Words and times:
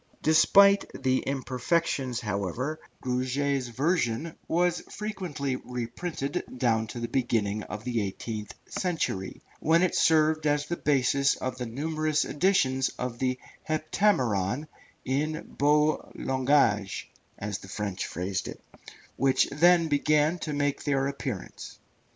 Despite 0.23 0.89
its 0.95 1.25
imperfections, 1.27 2.21
however, 2.21 2.79
Gruget's 3.01 3.67
version 3.67 4.35
was 4.47 4.81
frequently 4.89 5.57
reprinted 5.57 6.41
down 6.57 6.87
to 6.87 6.99
the 6.99 7.07
beginning 7.07 7.61
of 7.61 7.83
the 7.83 8.01
eighteenth 8.01 8.51
century, 8.65 9.43
when 9.59 9.83
it 9.83 9.93
served 9.93 10.47
as 10.47 10.65
the 10.65 10.75
basis 10.75 11.35
of 11.35 11.59
the 11.59 11.67
numerous 11.67 12.25
editions 12.25 12.89
of 12.97 13.19
the 13.19 13.37
Heptameron 13.69 14.67
in 15.05 15.45
beau 15.47 16.11
langage, 16.15 17.07
as 17.37 17.59
the 17.59 17.67
French 17.69 18.07
phrased 18.07 18.47
it, 18.47 18.59
which 19.17 19.49
then 19.51 19.87
began 19.87 20.39
to 20.39 20.53
make 20.53 20.83
their 20.83 21.05
appearance. 21.05 21.77